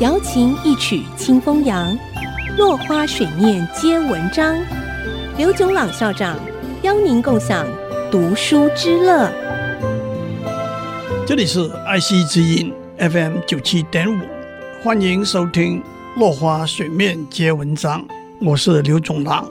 [0.00, 1.96] 瑶琴一曲清风扬，
[2.56, 4.56] 落花水面皆文章。
[5.36, 6.38] 刘炯朗校长
[6.82, 7.66] 邀您共享
[8.10, 9.30] 读书之乐。
[11.26, 14.20] 这里是爱惜之音 FM 九七点五，
[14.82, 15.80] 欢迎收听
[16.18, 18.02] 《落花水面皆文章》，
[18.40, 19.48] 我是刘炯朗。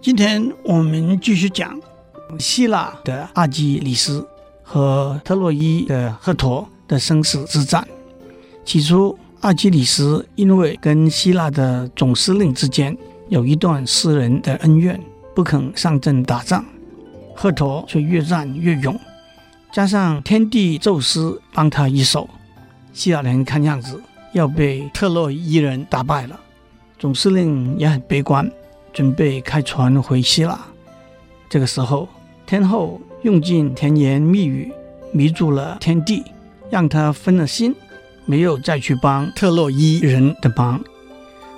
[0.00, 1.78] 今天我们继续讲
[2.38, 4.26] 希腊的阿基里斯
[4.62, 7.86] 和特洛伊的赫陀的生死之战。
[8.68, 12.94] 起初，阿基里斯因为跟希腊的总司令之间
[13.30, 15.00] 有一段私人的恩怨，
[15.34, 16.62] 不肯上阵打仗。
[17.34, 18.94] 赫陀却越战越勇，
[19.72, 22.28] 加上天帝宙斯帮他一手，
[22.92, 23.98] 希腊人看样子
[24.34, 26.38] 要被特洛伊人打败了。
[26.98, 28.46] 总司令也很悲观。
[28.92, 30.60] 准备开船回希腊，
[31.48, 32.06] 这个时候，
[32.44, 34.70] 天后用尽甜言蜜语
[35.10, 36.22] 迷住了天帝，
[36.68, 37.74] 让他分了心，
[38.28, 40.78] 没有再去帮特洛伊人的忙。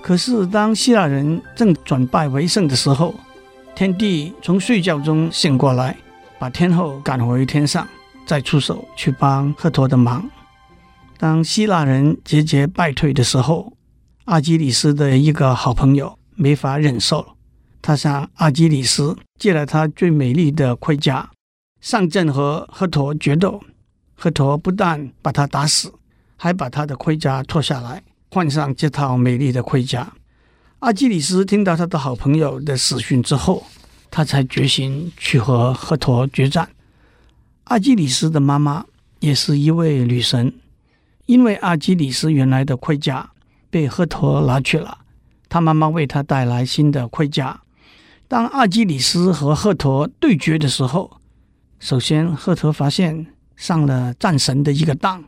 [0.00, 3.12] 可是，当希腊人正转败为胜的时候，
[3.74, 5.96] 天帝从睡觉中醒过来，
[6.38, 7.86] 把天后赶回天上，
[8.24, 10.30] 再出手去帮赫陀的忙。
[11.18, 13.72] 当希腊人节节败退的时候，
[14.26, 16.16] 阿基里斯的一个好朋友。
[16.36, 17.36] 没法忍受，
[17.82, 21.28] 他向阿基里斯借了他最美丽的盔甲，
[21.82, 23.60] 上阵和赫陀决斗。
[24.14, 25.92] 赫陀不但把他打死，
[26.42, 30.10] 还把他的盔甲脱下来，换上这套美丽的盔甲。
[30.78, 33.66] 阿基里斯听到他的好朋友的死讯之后，
[34.10, 36.70] 他才决心去和赫陀决战。
[37.64, 38.86] 阿基里斯的妈妈
[39.18, 40.50] 也是一位女神，
[41.26, 43.30] 因为阿基里斯原来的盔甲
[43.68, 44.96] 被赫陀拿去了。
[45.50, 47.60] 他妈妈为他带来新的盔甲。
[48.28, 51.20] 当阿基里斯和赫陀对决的时候，
[51.78, 55.22] 首先赫陀发现上了战神的一个当，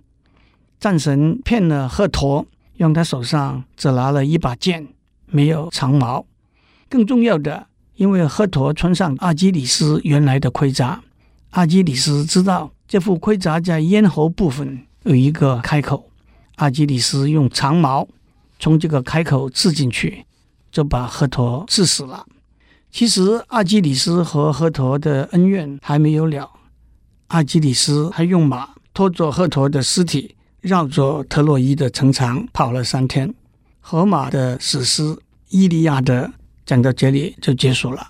[0.82, 2.44] 战神骗了赫陀，
[2.78, 4.88] 用他手上只拿了一把剑，
[5.26, 6.26] 没有长矛。
[6.88, 11.00] 更重要的，因为赫陀穿上阿基里斯原来的盔甲，
[11.50, 16.08] 阿基里斯知道这副盔甲在咽喉部分有一个开口，
[16.56, 18.08] 阿基里斯用长矛。
[18.58, 20.24] 从这个开口刺进去，
[20.72, 22.26] 就把赫陀刺死了。
[22.90, 26.50] 其实阿基里斯和赫陀的恩怨还没有了，
[27.28, 33.34] 阿基里斯还用马拖着赫陀的尸体，绕着特洛伊的城墙跑了三天。
[33.80, 35.02] 荷马的史诗
[35.50, 36.24] 《伊利亚德》
[36.64, 38.08] 讲到这里就结束了。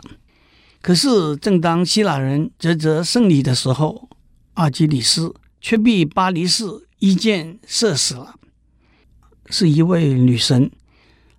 [0.83, 4.09] 可是正当希腊人啧啧胜利的时候，
[4.55, 6.67] 阿基里斯却被巴黎市
[6.99, 8.35] 一箭射死了。
[9.49, 10.71] 是一位女神。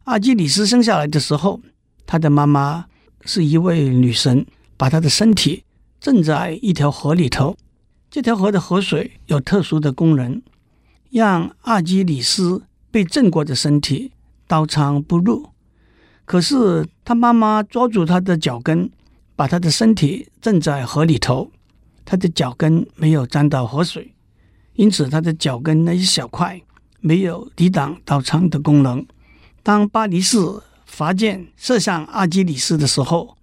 [0.06, 1.62] 阿基里斯生下来的时候，
[2.08, 2.88] 他的妈妈
[3.24, 5.64] 是一位女神，把他的身体
[6.02, 7.56] 浸在一条河里头。
[8.10, 10.42] 这条河的河水有特殊的功能，
[11.14, 14.12] 让阿基里斯被震过的身体
[14.46, 15.50] 刀枪不入。
[16.26, 18.92] 可是他妈妈抓住他的脚跟，
[19.36, 21.50] 把他的身体震在河里头，
[22.04, 24.14] 他的脚跟没有沾到河水，
[24.74, 26.62] 因此他的脚跟那一小块。
[27.06, 29.06] 没有抵挡刀枪的功能。
[29.62, 30.38] 当巴黎士
[30.86, 33.36] 发箭射向阿基里斯的时候，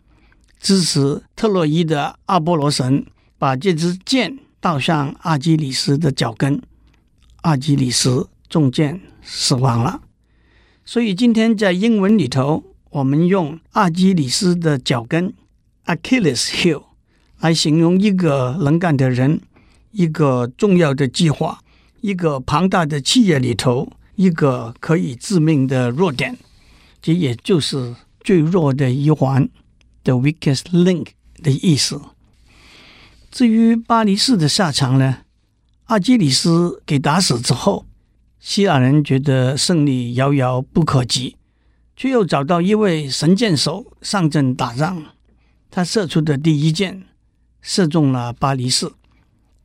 [0.59, 3.05] 支持特洛伊的阿波罗神
[3.39, 6.59] 把这支箭倒向阿基里斯的脚跟，
[7.43, 10.03] 阿基里斯中箭死亡了。
[10.85, 15.33] 所以今天在英文里头，我们用阿基里斯的脚跟
[15.87, 16.85] （Achilles heel）
[17.39, 19.41] 来形容一个能干的人，
[19.93, 21.61] 一个重要的计划。
[22.01, 26.39] 一个庞大的企业里头，一个可以致命的弱点，
[27.03, 29.47] 这也就是最弱的一环
[30.05, 31.09] （the weakest link）
[31.43, 32.01] 的意思。
[33.31, 35.19] 至于巴黎市的下场呢？
[35.91, 37.85] 阿基里斯给打死之后，
[38.39, 41.37] 希腊人觉得胜利遥遥不可及，
[41.97, 45.03] 却又找到一位神箭手上阵打仗。
[45.69, 47.03] 他射出的第一箭
[47.61, 48.89] 射中了巴黎市，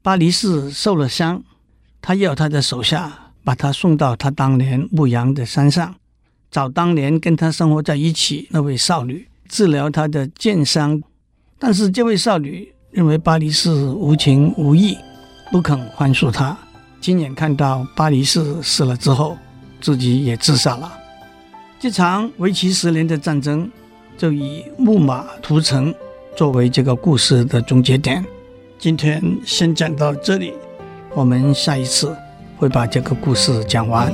[0.02, 1.44] 巴黎市受了伤。
[2.02, 5.96] 他要他的手下把他送到他当年牧羊的山上，
[6.50, 11.04] 找当年跟他生活在一起那位少女治疗他的箭伤。
[11.60, 14.98] 但是这位少女认为巴黎市无情无义，
[15.56, 16.58] 不肯宽恕他。
[17.00, 19.38] 亲眼看到巴黎市死了之后，
[19.80, 20.92] 自己也自杀了。
[21.80, 23.72] 这场为期十年的战争
[24.18, 25.96] 就以木马屠城
[26.36, 28.22] 作为这个故事的终结点。
[28.78, 30.54] 今天先讲到这里。
[31.14, 32.14] 我们下一次
[32.58, 34.14] 会把这个故事讲完。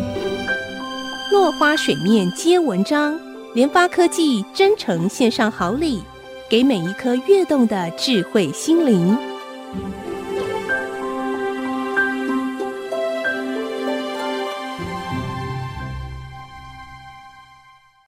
[1.32, 3.20] 落花水面皆文章，
[3.56, 6.04] 联发科技真诚献上好礼，
[6.48, 9.18] 给每一颗跃动的智慧心灵。